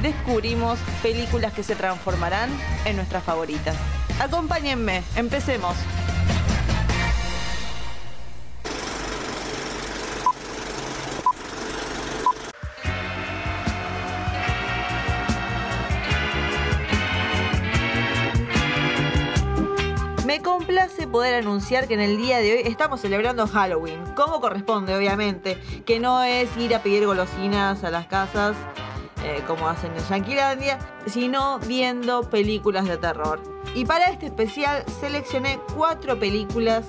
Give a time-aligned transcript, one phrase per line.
[0.00, 2.50] descubrimos películas que se transformarán
[2.84, 3.76] en nuestras favoritas.
[4.20, 5.76] Acompáñenme, empecemos.
[20.24, 24.94] Me complace poder anunciar que en el día de hoy estamos celebrando Halloween, como corresponde
[24.94, 28.56] obviamente, que no es ir a pedir golosinas a las casas
[29.24, 33.40] eh, como hacen en Yanquilandia, sino viendo películas de terror.
[33.74, 36.86] Y para este especial seleccioné cuatro películas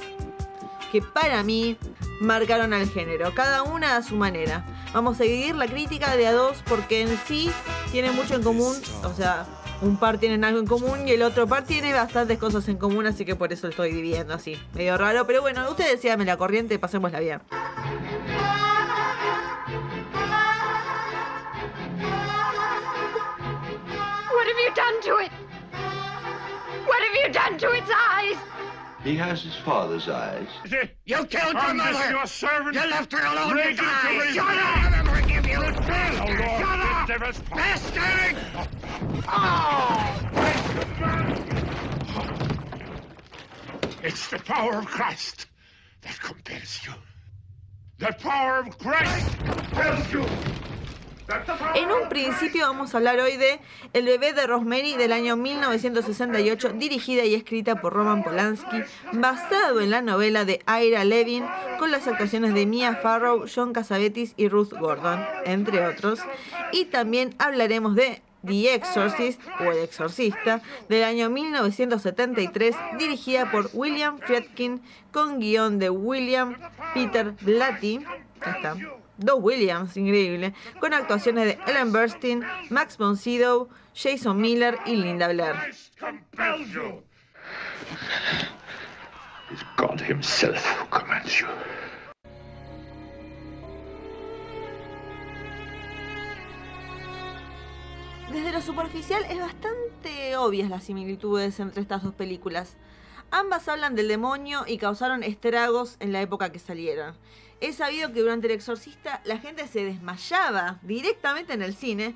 [0.92, 1.78] que para mí
[2.20, 4.66] marcaron al género, cada una a su manera.
[4.94, 7.52] Vamos a dividir la crítica de a dos porque en sí
[7.92, 9.45] tiene mucho en común, o sea,
[9.81, 13.06] un par tienen algo en común y el otro par tiene bastantes cosas en común,
[13.06, 14.58] así que por eso estoy dividiendo así.
[14.73, 17.42] Medio raro, pero bueno, ustedes síganme la corriente, pasémosla bien.
[25.04, 25.32] To it?
[26.86, 28.38] What have you done to its eyes?
[29.04, 30.48] He has his father's eyes.
[31.06, 32.10] You killed I'm your mother!
[32.10, 32.76] your servant.
[32.76, 34.18] You left her alone Reagan to die!
[34.18, 34.36] police.
[34.36, 34.78] Shut up!
[34.78, 35.56] I'll never forgive you!
[35.56, 37.10] Hold on, oh, Shut up!
[37.10, 37.20] Mr.
[37.20, 37.56] Vespa.
[37.56, 38.38] Bastard!
[39.28, 40.04] Oh!
[44.04, 45.48] It's the power of Christ
[46.02, 46.94] that compels you.
[47.98, 50.26] The power of Christ compels you.
[51.76, 53.59] En un principio vamos a hablar hoy de
[53.94, 58.83] El bebé de Rosemary del año 1968, dirigida y escrita por Roman Polanski,
[59.14, 61.45] basado en la novela de Ira Levin,
[61.80, 66.20] con las actuaciones de Mia Farrow, John Cassavetes y Ruth Gordon, entre otros.
[66.71, 74.20] Y también hablaremos de The Exorcist, o El Exorcista, del año 1973, dirigida por William
[74.20, 76.58] Friedkin, con guion de William
[76.94, 78.05] Peter Blatty.
[78.45, 78.76] Está.
[79.23, 85.30] Dos Williams, increíble, con actuaciones de Ellen Burstyn, Max von Sydow, Jason Miller y Linda
[85.30, 85.56] Blair.
[89.78, 91.48] God himself who commands you.
[98.30, 102.76] Desde lo superficial es bastante obvias las similitudes entre estas dos películas.
[103.36, 107.16] Ambas hablan del demonio y causaron estragos en la época que salieron.
[107.61, 112.14] Es sabido que durante el exorcista la gente se desmayaba directamente en el cine.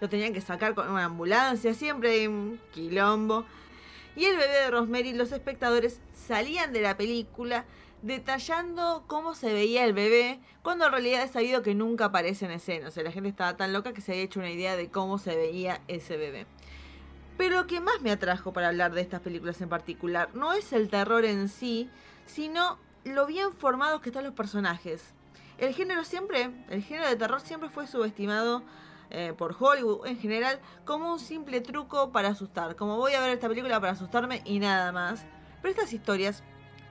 [0.00, 3.44] Lo tenían que sacar con una ambulancia, siempre hay un quilombo.
[4.14, 7.64] Y el bebé de Rosemary, los espectadores salían de la película
[8.02, 12.52] detallando cómo se veía el bebé, cuando en realidad es sabido que nunca aparece en
[12.52, 12.86] escena.
[12.86, 15.18] O sea, la gente estaba tan loca que se había hecho una idea de cómo
[15.18, 16.46] se veía ese bebé.
[17.36, 20.72] Pero lo que más me atrajo para hablar de estas películas en particular no es
[20.72, 21.90] el terror en sí,
[22.26, 25.14] sino lo bien formados que están los personajes.
[25.58, 28.62] El género siempre, el género de terror siempre fue subestimado
[29.10, 32.76] eh, por Hollywood en general como un simple truco para asustar.
[32.76, 35.24] Como voy a ver esta película para asustarme y nada más.
[35.60, 36.42] Pero estas historias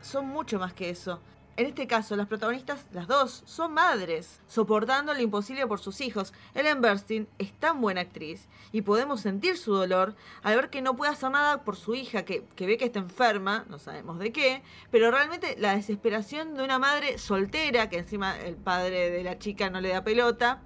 [0.01, 1.19] son mucho más que eso.
[1.61, 6.33] En este caso, las protagonistas, las dos, son madres, soportando lo imposible por sus hijos.
[6.55, 10.95] Ellen Burstyn es tan buena actriz y podemos sentir su dolor al ver que no
[10.95, 14.63] puede hacer nada por su hija, que, ve que está enferma, no sabemos de qué,
[14.89, 19.69] pero realmente la desesperación de una madre soltera, que encima el padre de la chica
[19.69, 20.63] no le da pelota,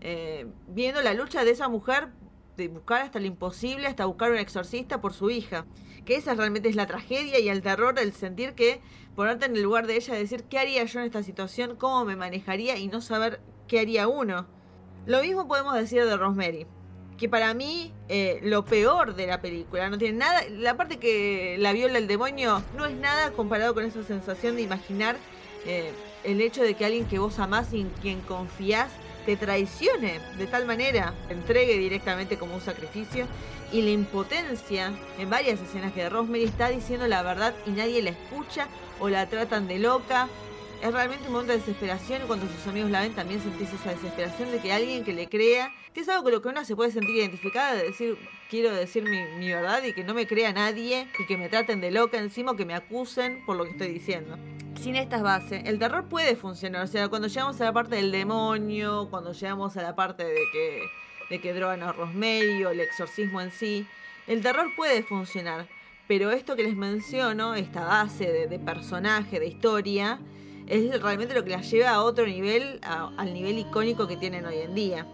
[0.00, 2.10] eh, viendo la lucha de esa mujer
[2.58, 5.64] de buscar hasta lo imposible, hasta buscar un exorcista por su hija.
[6.04, 8.80] Que esa realmente es la tragedia y el terror, el sentir que
[9.14, 12.16] ponerte en el lugar de ella, decir qué haría yo en esta situación, cómo me
[12.16, 14.46] manejaría y no saber qué haría uno.
[15.06, 16.66] Lo mismo podemos decir de Rosemary.
[17.16, 20.42] Que para mí eh, lo peor de la película no tiene nada.
[20.50, 24.62] La parte que la viola el demonio no es nada comparado con esa sensación de
[24.62, 25.16] imaginar
[25.66, 25.92] eh,
[26.24, 28.90] el hecho de que alguien que vos amás y en quien confías
[29.28, 33.26] te traicione de tal manera, te entregue directamente como un sacrificio
[33.70, 38.08] y la impotencia en varias escenas que Rosemary está diciendo la verdad y nadie la
[38.08, 38.68] escucha
[39.00, 40.28] o la tratan de loca
[40.80, 43.90] Es realmente un momento de desesperación y cuando sus amigos la ven también sentís esa
[43.90, 46.76] desesperación de que alguien que le crea, que es algo con lo que uno se
[46.76, 48.16] puede sentir identificada, de decir,
[48.48, 51.80] quiero decir mi, mi verdad y que no me crea nadie y que me traten
[51.80, 54.38] de loca encima o que me acusen por lo que estoy diciendo.
[54.80, 56.84] Sin estas bases, el terror puede funcionar.
[56.84, 60.42] O sea, cuando llegamos a la parte del demonio, cuando llegamos a la parte de
[60.52, 60.82] que,
[61.28, 63.84] de que drogan a Rosemary o el exorcismo en sí,
[64.28, 65.66] el terror puede funcionar.
[66.06, 70.20] Pero esto que les menciono, esta base de, de personaje, de historia,
[70.68, 74.58] es realmente lo que las lleva a otro nivel, al nivel icónico que tienen hoy
[74.58, 75.06] en día.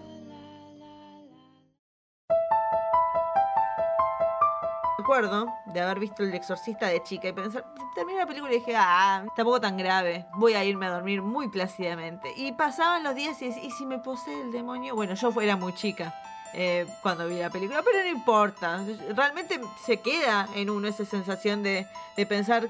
[4.99, 7.65] Acuerdo de haber visto El Exorcista de chica y pensar,
[7.95, 11.49] terminé la película y dije, ah, tampoco tan grave, voy a irme a dormir muy
[11.49, 12.33] plácidamente.
[12.37, 15.75] Y pasaban los días y, y si me posee el demonio, bueno, yo era muy
[15.75, 16.15] chica.
[16.55, 18.81] eh, cuando vi la película, pero no importa,
[19.15, 21.87] realmente se queda en uno esa sensación de,
[22.17, 22.69] de pensar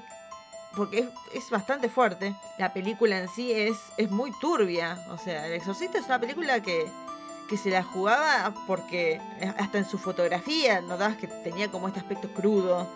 [0.75, 2.35] porque es, es bastante fuerte.
[2.57, 4.97] La película en sí es, es muy turbia.
[5.11, 6.87] O sea, El Exorcista es una película que,
[7.49, 9.19] que se la jugaba porque
[9.57, 12.87] hasta en su fotografía notabas que tenía como este aspecto crudo.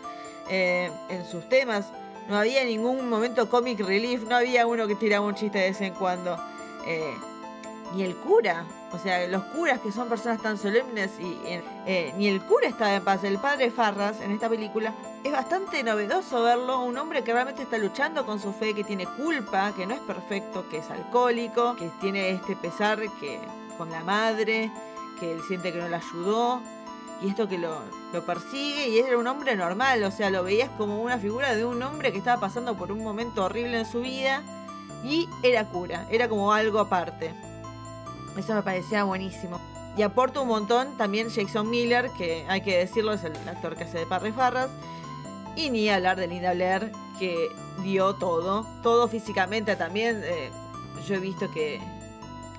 [0.49, 1.91] eh, en sus temas
[2.27, 5.81] no había ningún momento comic relief, no había uno que tiraba un chiste de vez
[5.81, 6.37] en cuando.
[6.85, 7.13] eh,
[7.95, 12.13] ni el cura, o sea, los curas que son personas tan solemnes y eh, eh,
[12.17, 13.23] ni el cura estaba en paz.
[13.23, 14.93] El padre Farras en esta película
[15.23, 19.05] es bastante novedoso verlo, un hombre que realmente está luchando con su fe, que tiene
[19.05, 23.39] culpa, que no es perfecto, que es alcohólico, que tiene este pesar que
[23.77, 24.71] con la madre,
[25.19, 26.61] que él siente que no la ayudó.
[27.21, 27.81] Y esto que lo,
[28.13, 31.65] lo persigue y era un hombre normal, o sea, lo veías como una figura de
[31.65, 34.41] un hombre que estaba pasando por un momento horrible en su vida
[35.03, 37.35] y era cura, era como algo aparte.
[38.39, 39.59] Eso me parecía buenísimo.
[39.97, 43.83] Y aporta un montón también Jason Miller, que hay que decirlo, es el actor que
[43.83, 44.69] hace de Parry Farras.
[45.57, 47.49] Y ni hablar de Linda Blair, que
[47.83, 48.65] dio todo.
[48.81, 50.21] Todo físicamente también.
[50.23, 50.51] eh,
[51.05, 51.81] yo he visto que,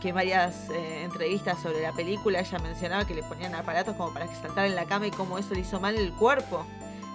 [0.02, 4.12] que en varias eh, entrevistas sobre la película ella mencionaba que le ponían aparatos como
[4.12, 6.66] para que saltara en la cama y cómo eso le hizo mal el cuerpo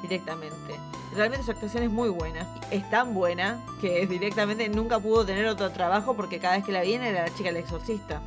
[0.01, 0.79] directamente.
[1.13, 2.47] Realmente su actuación es muy buena.
[2.71, 6.81] Es tan buena que directamente nunca pudo tener otro trabajo porque cada vez que la
[6.81, 8.21] viene era la chica del exorcista.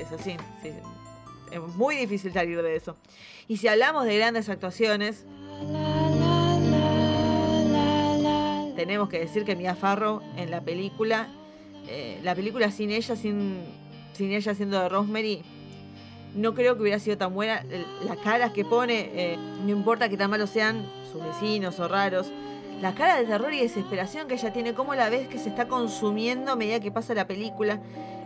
[0.00, 0.70] Es así, sí.
[1.50, 2.96] Es muy difícil salir de eso.
[3.48, 5.24] Y si hablamos de grandes actuaciones,
[8.76, 11.28] tenemos que decir que Mia Farrow en la película,
[11.86, 13.62] eh, la película sin ella, sin,
[14.14, 15.42] sin ella siendo de Rosemary,
[16.34, 17.64] no creo que hubiera sido tan buena.
[18.06, 22.30] Las caras que pone, eh, no importa que tan malos sean sus vecinos o raros,
[22.80, 25.68] la cara de terror y desesperación que ella tiene, como la ves que se está
[25.68, 27.80] consumiendo a medida que pasa la película.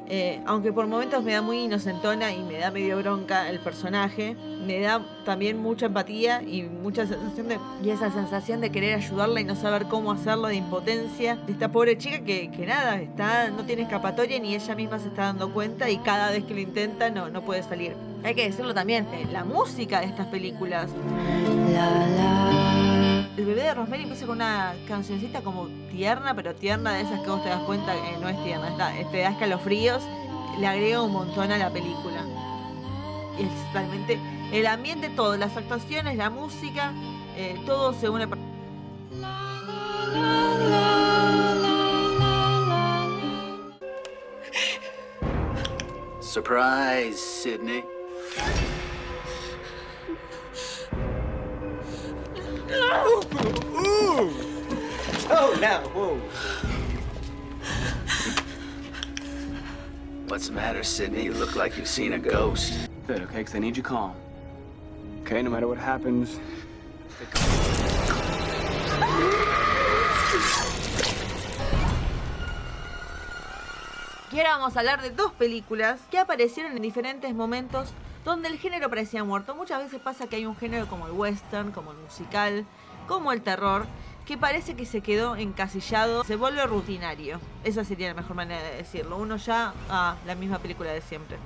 [0.07, 4.37] Eh, aunque por momentos me da muy inocentona y me da medio bronca el personaje,
[4.67, 7.59] me da también mucha empatía y mucha sensación de.
[7.83, 11.71] Y esa sensación de querer ayudarla y no saber cómo hacerlo, de impotencia, de esta
[11.71, 15.53] pobre chica que, que nada, está, no tiene escapatoria ni ella misma se está dando
[15.53, 17.95] cuenta y cada vez que lo intenta no, no puede salir.
[18.23, 20.91] Hay que decirlo también, eh, la música de estas películas.
[23.37, 27.31] El bebé de Rosemary empieza con una cancioncita como tierna, pero tierna de esas que
[27.31, 30.05] vos te das cuenta que no es tierna, está, te da escalofríos,
[30.61, 32.25] le agrega un montón a la película.
[33.37, 34.21] Y es realmente
[34.53, 36.93] el ambiente, todo, las actuaciones, la música,
[37.37, 38.29] eh, todo se une.
[46.21, 47.85] Surprise, Sydney.
[55.55, 55.79] Oh, no.
[55.91, 56.19] Whoa.
[60.27, 61.25] What's the matter, Sydney?
[61.25, 62.89] You look like you've seen a ghost.
[63.07, 64.15] Good, okay, because I need you calm.
[65.23, 66.41] Okay, no matter what happens.
[74.33, 77.93] Y ahora vamos a hablar de dos películas que aparecieron en diferentes momentos
[78.25, 79.55] donde el género parecía muerto.
[79.55, 82.67] Muchas veces pasa que hay un género como el western, como el musical,
[83.07, 83.87] como el terror,
[84.27, 87.41] que parece que se quedó encasillado, se vuelve rutinario.
[87.63, 89.19] Esa sería la mejor manera de decirlo.
[89.19, 91.37] Uno ya, ah, la misma película de siempre.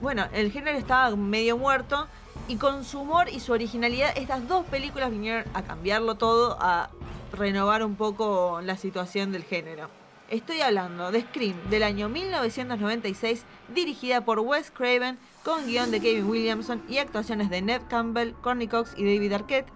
[0.00, 2.06] Bueno, el género estaba medio muerto
[2.48, 6.90] y con su humor y su originalidad, estas dos películas vinieron a cambiarlo todo, a
[7.32, 9.88] renovar un poco la situación del género.
[10.30, 16.28] Estoy hablando de Scream del año 1996, dirigida por Wes Craven, con guion de Kevin
[16.28, 19.68] Williamson y actuaciones de Ned Campbell, Courtney Cox y David Arquette.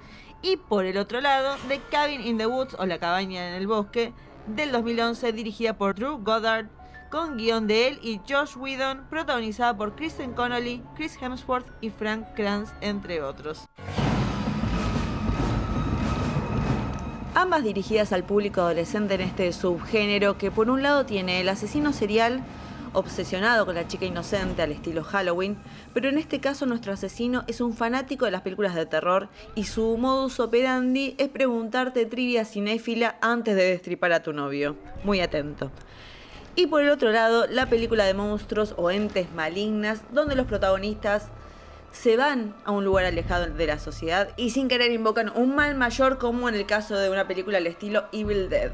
[0.44, 3.66] Y por el otro lado, The Cabin in the Woods o La cabaña en el
[3.66, 4.12] bosque
[4.46, 6.66] del 2011, dirigida por Drew Goddard,
[7.10, 12.26] con guion de él y Josh Whedon, protagonizada por Kristen Connolly, Chris Hemsworth y Frank
[12.36, 13.64] Kranz, entre otros.
[17.34, 21.92] ambas dirigidas al público adolescente en este subgénero que por un lado tiene el asesino
[21.92, 22.42] serial
[22.94, 25.56] obsesionado con la chica inocente al estilo Halloween,
[25.92, 29.64] pero en este caso nuestro asesino es un fanático de las películas de terror y
[29.64, 34.76] su modus operandi es preguntarte trivia cinéfila antes de destripar a tu novio.
[35.04, 35.70] Muy atento.
[36.56, 41.28] Y por el otro lado, la película de monstruos o entes malignas, donde los protagonistas
[41.90, 45.76] se van a un lugar alejado de la sociedad y sin querer invocan un mal
[45.76, 48.72] mayor como en el caso de una película al estilo Evil Dead.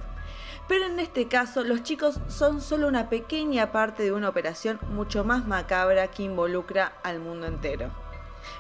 [0.71, 5.25] Pero en este caso los chicos son solo una pequeña parte de una operación mucho
[5.25, 7.91] más macabra que involucra al mundo entero.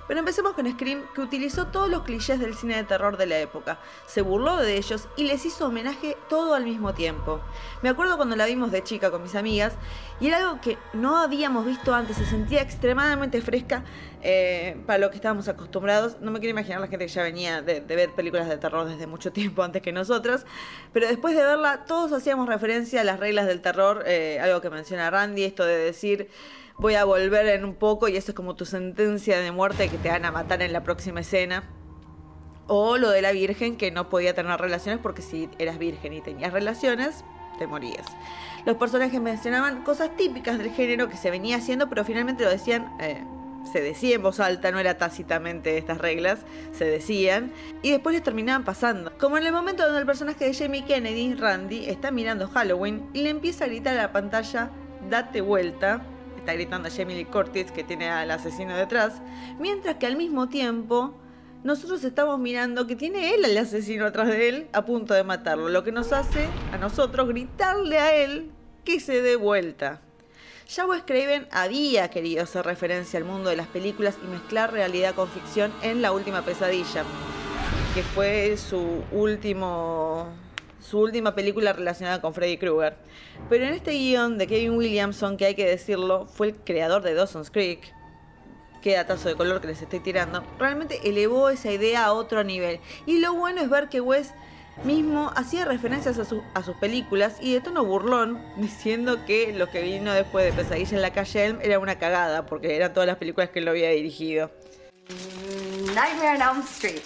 [0.06, 3.38] Pero empecemos con Scream, que utilizó todos los clichés del cine de terror de la
[3.38, 7.40] época, se burló de ellos y les hizo homenaje todo al mismo tiempo.
[7.82, 9.74] Me acuerdo cuando la vimos de chica con mis amigas
[10.20, 13.84] y era algo que no habíamos visto antes, se sentía extremadamente fresca
[14.22, 16.20] eh, para lo que estábamos acostumbrados.
[16.20, 19.06] No me quiero imaginar la gente que ya venía de, ver películas de terror desde
[19.06, 20.44] mucho tiempo antes que nosotras,
[20.92, 24.70] pero después de verla todos hacíamos referencia a las reglas del terror, eh, algo que
[24.70, 26.28] menciona Randy, esto de decir
[26.80, 29.98] voy a volver en un poco y eso es como tu sentencia de muerte que
[29.98, 31.68] te van a matar en la próxima escena.
[32.66, 36.22] O lo de la virgen que no podía tener relaciones porque si eras virgen y
[36.22, 37.24] tenías relaciones,
[37.58, 38.06] te morías.
[38.64, 42.96] Los personajes mencionaban cosas típicas del género que se venía haciendo, pero finalmente lo decían,
[43.00, 43.22] eh,
[43.70, 46.40] se decía en voz alta, no era tácitamente estas reglas,
[46.72, 49.12] se decían, y después les terminaban pasando.
[49.18, 53.22] Como en el momento donde el personaje de Jamie Kennedy, Randy, está mirando Halloween y
[53.22, 54.70] le empieza a gritar a la pantalla,
[55.10, 56.02] date vuelta,
[56.50, 59.22] está gritando a Jamie Lee Curtis que tiene al asesino detrás,
[59.60, 61.14] mientras que al mismo tiempo
[61.62, 65.68] nosotros estamos mirando que tiene él al asesino atrás de él a punto de matarlo,
[65.68, 68.50] lo que nos hace a nosotros gritarle a él
[68.84, 70.00] que se dé vuelta.
[70.74, 71.04] Ya Wes
[71.52, 76.02] había querido hacer referencia al mundo de las películas y mezclar realidad con ficción en
[76.02, 77.04] La Última Pesadilla,
[77.94, 80.28] que fue su último
[80.80, 82.96] su última película relacionada con Freddy Krueger.
[83.48, 87.14] Pero en este guion de Kevin Williamson, que hay que decirlo, fue el creador de
[87.14, 87.94] Dawson's Creek,
[88.82, 92.80] qué datazo de color que les estoy tirando, realmente elevó esa idea a otro nivel.
[93.06, 94.32] Y lo bueno es ver que Wes
[94.84, 99.70] mismo hacía referencias a, su- a sus películas y de tono burlón, diciendo que lo
[99.70, 103.06] que vino después de Pesadilla en la calle Elm era una cagada, porque eran todas
[103.06, 104.50] las películas que él lo había dirigido.
[105.94, 107.02] Nightmare on Elm Street.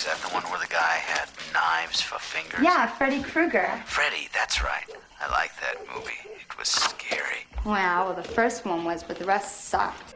[0.00, 2.62] Is that the one where the guy had knives for fingers?
[2.62, 3.82] Yeah, Freddy Krueger.
[3.84, 4.86] Freddy, that's right.
[5.20, 6.14] I like that movie.
[6.24, 7.44] It was scary.
[7.66, 10.14] Wow, well, the first one was, but the rest sucked.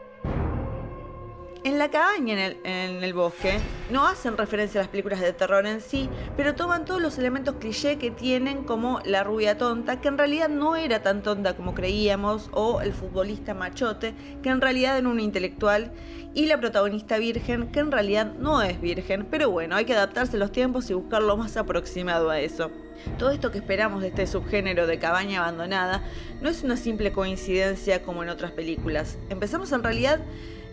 [1.74, 3.58] En la cabaña en el, bosque
[3.90, 7.56] no hacen referencia a las películas de terror en sí, pero toman todos los elementos
[7.56, 11.74] cliché que tienen como la rubia tonta, que en realidad no era tan tonta como
[11.74, 15.90] creíamos, o el futbolista machote, que en realidad era un intelectual,
[16.32, 20.36] y la protagonista virgen, que en realidad no es virgen, pero bueno, hay que adaptarse
[20.36, 22.70] a los tiempos y buscar lo más aproximado a eso.
[23.18, 26.04] Todo esto que esperamos de este subgénero de cabaña abandonada
[26.40, 29.18] no es una simple coincidencia como en otras películas.
[29.28, 30.20] Empezamos en realidad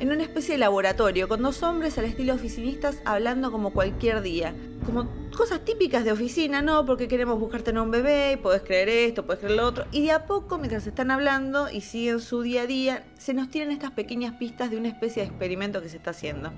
[0.02, 4.56] en una especie de laboratorio, con dos hombres al estilo oficinistas hablando como cualquier día.
[4.84, 6.88] Como cosas típicas de oficina, ¿no?
[6.88, 9.86] Porque queremos buscar tener un bebé, y podés creer esto, podés creer lo otro.
[9.92, 13.52] Y de a poco, mientras están hablando y siguen su día a día, se nos
[13.52, 16.52] tiran estas pequeñas pistas de una especie de experimento que se está haciendo.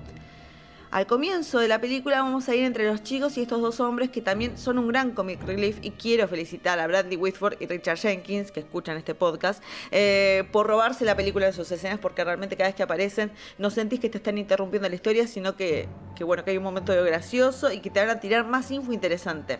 [0.94, 4.10] Al comienzo de la película vamos a ir entre los chicos y estos dos hombres
[4.10, 7.98] que también son un gran comic relief y quiero felicitar a Bradley Whitford y Richard
[7.98, 9.60] Jenkins que escuchan este podcast
[9.90, 13.70] eh, por robarse la película de sus escenas porque realmente cada vez que aparecen no
[13.70, 15.88] sentís que te están interrumpiendo la historia sino que,
[16.20, 19.58] bueno que hay un momento gracioso y que te van a tirar más info interesante.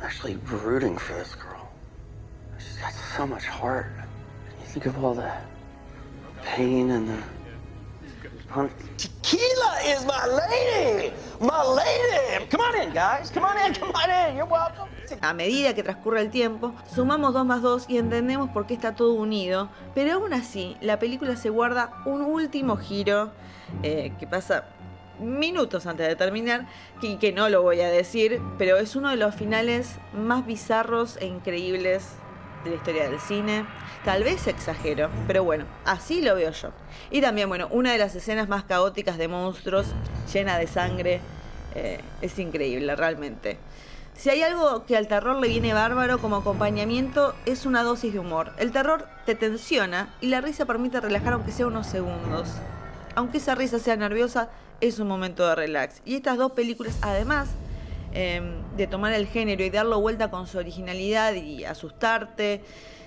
[0.00, 0.38] Actually.
[2.58, 3.90] She's got so much heart.
[4.60, 5.32] You think of all the
[6.44, 7.18] pain and the.
[9.28, 11.12] Tequila is my lady!
[11.38, 12.46] My lady!
[12.48, 13.30] Come on in, guys.
[13.30, 14.36] Come on in, come on in.
[14.36, 14.88] You're welcome.
[15.20, 18.94] A medida que transcurre el tiempo, sumamos 2 más 2 y entendemos por qué está
[18.94, 23.30] todo unido, pero aún así, la película se guarda un último giro
[23.82, 24.64] eh, que pasa
[25.20, 26.66] minutos antes de terminar,
[27.02, 31.18] que, que no lo voy a decir, pero es uno de los finales más bizarros
[31.18, 32.16] e increíbles
[32.68, 33.64] de la historia del cine.
[34.04, 36.70] Tal vez exagero, pero bueno, así lo veo yo.
[37.10, 39.86] Y también, bueno, una de las escenas más caóticas de monstruos,
[40.32, 41.20] llena de sangre,
[41.74, 43.58] eh, es increíble, realmente.
[44.14, 48.18] Si hay algo que al terror le viene bárbaro como acompañamiento, es una dosis de
[48.18, 48.52] humor.
[48.58, 52.48] El terror te tensiona y la risa permite relajar aunque sea unos segundos.
[53.14, 56.02] Aunque esa risa sea nerviosa, es un momento de relax.
[56.04, 57.48] Y estas dos películas, además
[58.20, 58.40] eh,
[58.76, 62.60] de tomar el género y darlo vuelta con su originalidad y asustarte,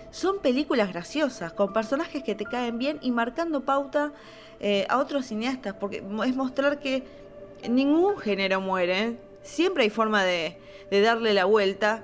[0.10, 4.13] son películas graciosas, con personajes que te caen bien y marcando pauta
[4.60, 7.03] eh, a otros cineastas, porque es mostrar que
[7.70, 10.58] ningún género muere, siempre hay forma de,
[10.89, 12.03] de darle la vuelta.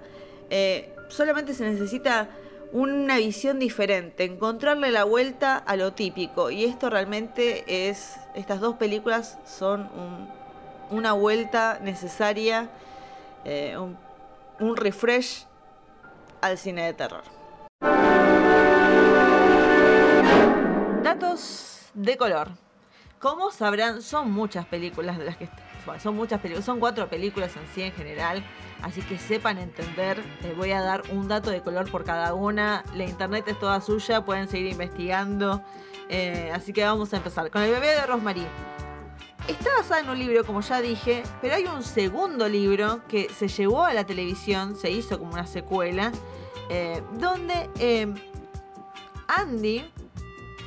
[0.49, 2.29] Eh, solamente se necesita
[2.73, 6.49] una visión diferente, encontrarle la vuelta a lo típico.
[6.49, 10.37] Y esto realmente es, estas dos películas son un-
[10.89, 12.69] una vuelta necesaria,
[13.49, 15.45] eh, un, refresh
[16.41, 17.23] al cine de terror.
[21.01, 22.49] Datos de color.
[23.19, 25.49] Como sabrán, son muchas películas de las que
[26.01, 28.43] son muchas películas, son cuatro películas en sí en general,
[28.81, 30.21] así que sepan entender.
[30.43, 32.83] Les voy a dar un dato de color por cada una.
[32.95, 35.63] La internet es toda suya, pueden seguir investigando.
[36.09, 38.45] Eh, así que vamos a empezar con el bebé de Rosemary.
[39.47, 43.47] Está basada en un libro, como ya dije, pero hay un segundo libro que se
[43.47, 46.11] llevó a la televisión, se hizo como una secuela,
[46.69, 48.13] eh, donde eh,
[49.27, 49.89] Andy,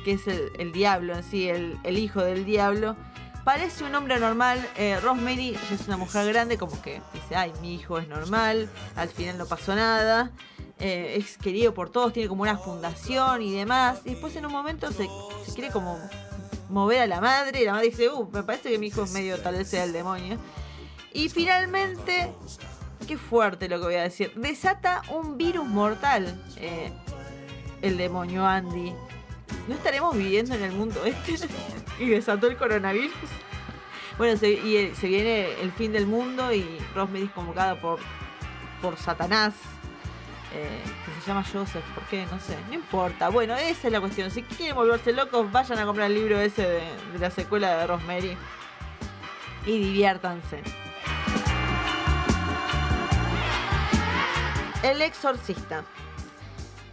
[0.03, 2.95] que es el, diablo en sí, el, hijo del diablo,
[3.43, 4.67] parece un hombre normal.
[4.75, 9.09] Eh, Rosemary es una mujer grande, como que dice, ay, mi hijo es normal, al
[9.09, 10.31] final no pasó nada.
[10.79, 14.01] eh, es querido por todos, tiene como una fundación y demás.
[14.05, 15.07] Y después en un momento se,
[15.45, 15.99] se quiere como
[16.71, 19.11] mover a la madre y la madre dice, uh, me parece que mi hijo es
[19.11, 20.37] medio, tal vez sea el demonio.
[21.13, 22.31] Y finalmente,
[23.07, 26.41] qué fuerte lo que voy a decir, desata un virus mortal.
[26.57, 26.91] eh,
[27.81, 28.93] el demonio Andy.
[29.67, 31.47] ¿No estaremos viviendo en el mundo este?
[31.99, 33.11] y desató el coronavirus.
[34.17, 37.99] Bueno, y eh, se viene el fin del mundo y Rosemary es convocada por,
[38.81, 39.53] por Satanás.
[40.53, 42.25] Eh, que se llama Joseph, ¿por qué?
[42.25, 43.29] No sé, no importa.
[43.29, 44.29] Bueno, esa es la cuestión.
[44.31, 46.81] Si quieren volverse locos, vayan a comprar el libro ese de,
[47.13, 48.37] de la secuela de Rosemary.
[49.65, 50.61] Y diviértanse.
[54.83, 55.83] El exorcista.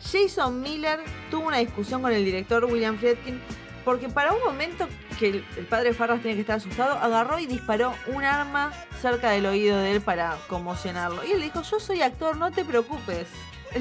[0.01, 1.01] Jason Miller
[1.31, 3.41] tuvo una discusión con el director William Friedkin
[3.85, 4.87] porque para un momento
[5.19, 9.47] que el, padre Farras tiene que estar asustado, agarró y disparó un arma cerca del
[9.47, 11.25] oído de él para conmocionarlo.
[11.25, 13.27] Y él dijo, yo soy actor, no te preocupes.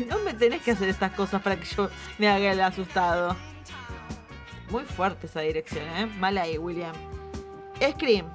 [0.10, 3.38] No me tenés que hacer estas cosas para que yo me haga el asustado.
[4.70, 6.06] Muy fuerte esa dirección, ¿eh?
[6.20, 6.94] Mal ahí, William.
[7.82, 8.26] Scream.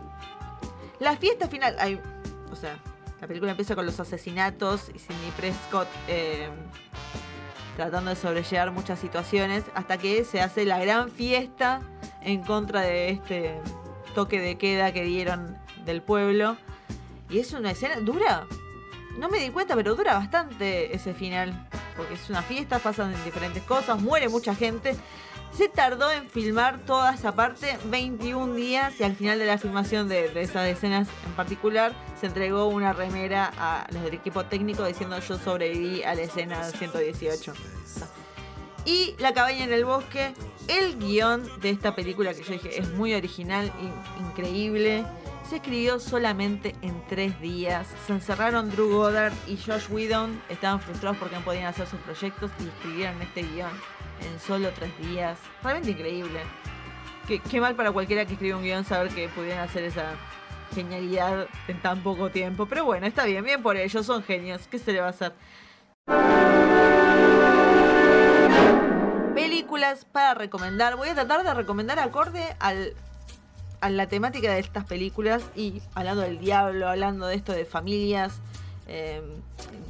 [0.99, 1.77] La fiesta final...
[1.79, 2.01] ay,
[2.51, 2.79] o sea,
[3.21, 5.89] la película empieza con los asesinatos y Sidney Prescott...
[6.09, 6.49] eh,
[7.77, 11.81] tratando de sobrellevar muchas situaciones hasta que se hace la gran fiesta
[12.25, 13.61] en contra de este
[14.15, 16.57] toque de queda que dieron del pueblo.
[17.31, 18.47] Y es una escena dura.
[19.19, 21.69] No me di cuenta, pero dura bastante ese final.
[21.97, 24.97] Porque es una fiesta, pasan diferentes cosas, muere mucha gente.
[25.57, 30.09] Se tardó en filmar toda esa parte 21 días y al final de la filmación
[30.09, 34.87] de, de esas escenas en particular se entregó una remera a los del equipo técnico
[34.87, 37.53] diciendo yo sobreviví a la escena 118.
[38.85, 40.35] Y La cabaña en el bosque,
[40.69, 45.05] el guion de esta película que yo dije es muy original e increíble.
[45.49, 47.89] Se escribió solamente en tres días.
[48.07, 50.41] Se encerraron Drew Goddard y Josh Whedon.
[50.49, 53.71] Estaban frustrados porque no podían hacer sus proyectos y escribieron este guion
[54.21, 55.39] en solo tres días.
[55.63, 56.41] Realmente increíble.
[57.27, 60.15] Qué, mal para cualquiera que escribe un guion saber que pudieran hacer esa
[60.75, 62.67] genialidad en tan poco tiempo.
[62.67, 64.67] Pero bueno, está bien, bien por ellos, son genios.
[64.69, 65.33] ¿Qué se le va a hacer?
[70.13, 70.95] Para recomendar.
[70.95, 72.95] Voy a tratar de recomendar acorde al,
[73.81, 78.35] a la temática de estas películas y hablando del diablo, hablando de esto de familias,
[78.87, 79.21] eh,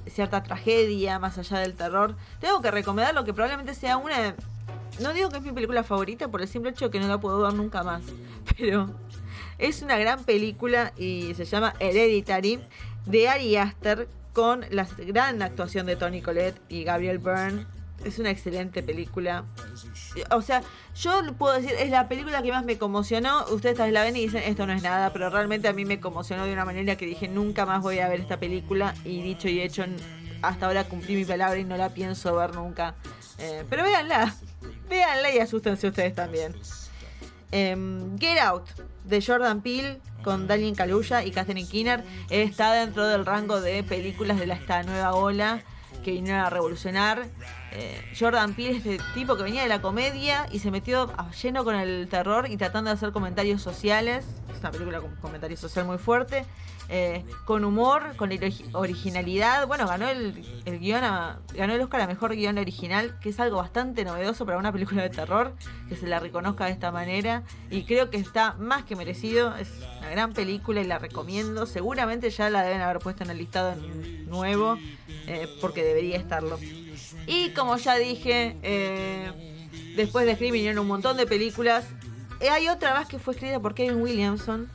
[0.07, 2.16] cierta tragedia más allá del terror.
[2.40, 4.35] Tengo que recomendar lo que probablemente sea una...
[4.98, 7.20] No digo que es mi película favorita por el simple hecho de que no la
[7.20, 8.02] puedo ver nunca más,
[8.57, 8.88] pero
[9.59, 12.61] es una gran película y se llama Hereditary
[13.05, 17.66] de Ari Aster con la gran actuación de Tony Collette y Gabriel Byrne.
[18.04, 19.44] Es una excelente película.
[20.30, 20.62] O sea,
[20.94, 23.44] yo puedo decir, es la película que más me conmocionó.
[23.46, 25.84] Ustedes tal vez la ven y dicen, esto no es nada, pero realmente a mí
[25.84, 28.94] me conmocionó de una manera que dije, nunca más voy a ver esta película.
[29.04, 29.84] Y dicho y hecho,
[30.42, 32.94] hasta ahora cumplí mi palabra y no la pienso ver nunca.
[33.38, 34.34] Eh, pero véanla,
[34.88, 36.54] véanla y asústense ustedes también.
[37.50, 38.68] Em, Get Out
[39.04, 44.38] de Jordan Peele con Daniel Kaluuya y Catherine Keener está dentro del rango de películas
[44.38, 45.62] de esta nueva ola
[46.04, 47.26] que vinieron a revolucionar.
[47.74, 51.11] Eh, Jordan Peele es este tipo que venía de la comedia y se metió
[51.42, 54.26] lleno con el terror y tratando de hacer comentarios sociales.
[54.52, 56.44] Es una película con comentario social muy fuerte.
[56.88, 59.66] eh, con humor, con ori- originalidad.
[59.66, 63.40] Bueno, ganó el, el guion a- ganó el Oscar a mejor guion original, que es
[63.40, 65.54] algo bastante novedoso para una película de terror,
[65.88, 67.44] que se la reconozca de esta manera.
[67.70, 69.56] Y creo que está más que merecido.
[69.56, 71.64] Es una gran película y la recomiendo.
[71.64, 73.74] Seguramente ya la deben haber puesto en el listado
[74.26, 74.76] nuevo,
[75.28, 76.58] eh, porque debería estarlo.
[77.27, 79.31] Y como ya dije, eh,
[79.96, 81.85] después de Scream vinieron un montón de películas.
[82.40, 84.68] Eh, hay otra más que fue escrita por Kevin Williamson,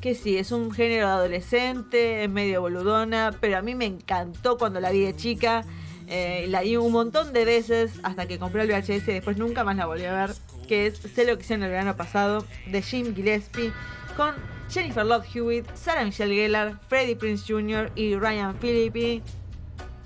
[0.00, 4.80] que sí, es un género adolescente, es medio boludona, pero a mí me encantó cuando
[4.80, 5.64] la vi de chica.
[6.08, 9.64] Eh, la vi un montón de veces hasta que compré el VHS y después nunca
[9.64, 10.34] más la volví a ver.
[10.66, 13.72] Que es Sé lo que hicieron el verano pasado, de Jim Gillespie,
[14.16, 14.34] con
[14.68, 17.92] Jennifer Love Hewitt, Sarah Michelle Gellar, Freddie Prince Jr.
[17.94, 19.22] y Ryan Phillippe.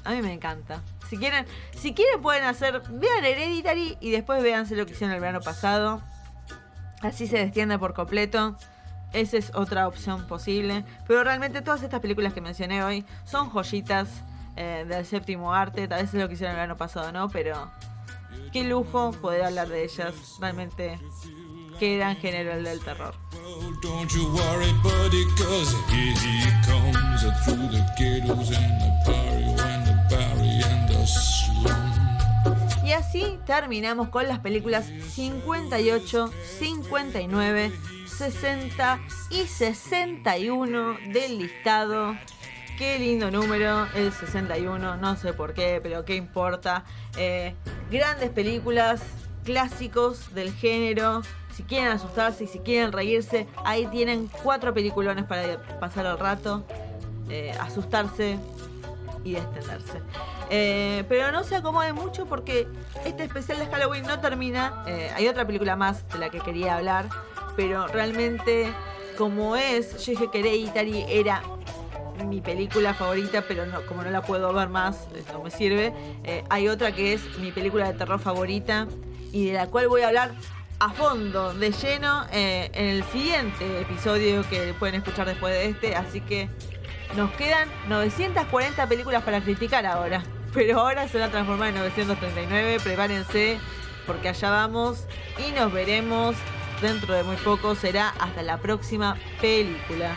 [0.05, 0.83] A mí me encanta.
[1.09, 5.21] Si quieren, si quieren pueden hacer, vean Hereditary y después véanse lo que hicieron el
[5.21, 6.03] verano pasado.
[7.03, 8.57] Así se destiende por completo.
[9.13, 10.85] Esa es otra opción posible.
[11.07, 14.09] Pero realmente todas estas películas que mencioné hoy son joyitas
[14.57, 15.87] eh, del séptimo arte.
[15.89, 17.29] Tal vez es lo que hicieron el verano pasado, ¿no?
[17.29, 17.71] Pero
[18.53, 20.15] qué lujo poder hablar de ellas.
[20.41, 20.99] Realmente,
[21.79, 23.15] qué gran género el del terror.
[33.17, 37.73] Así terminamos con las películas 58, 59,
[38.07, 39.01] 60
[39.31, 42.15] y 61 del listado.
[42.77, 46.85] Qué lindo número, el 61, no sé por qué, pero qué importa.
[47.17, 47.55] Eh,
[47.91, 49.01] grandes películas,
[49.45, 51.23] clásicos del género.
[51.55, 56.65] Si quieren asustarse y si quieren reírse, ahí tienen cuatro peliculones para pasar el rato.
[57.29, 58.39] eh, asustarse
[59.27, 60.01] y destenderse.
[60.51, 62.69] Eh, pero no se acomoden mucho porque
[63.05, 64.85] este especial de Halloween no termina.
[64.87, 67.09] Eh, hay otra película más de la que quería hablar,
[67.57, 68.73] pero realmente,
[69.19, 71.43] como es, yo dije que Hereditary era
[72.25, 75.93] mi película favorita, pero no, como no la puedo ver más, no me sirve.
[76.23, 78.87] Eh, hay otra que es mi película de terror favorita
[79.33, 80.31] y de la cual voy a hablar
[80.79, 85.97] a fondo, de lleno, en el siguiente episodio que pueden escuchar después de este.
[85.97, 86.51] Así que
[87.15, 90.23] nos quedan 940 películas para criticar ahora.
[90.55, 92.81] Pero ahora se van a transformar en 939.
[92.83, 93.59] Prepárense
[94.07, 95.05] porque allá vamos
[95.47, 96.37] y nos veremos
[96.81, 97.75] dentro de muy poco.
[97.75, 100.15] Será hasta la próxima película.